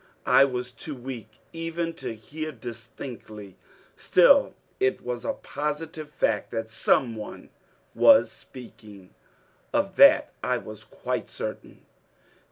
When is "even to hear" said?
1.53-2.51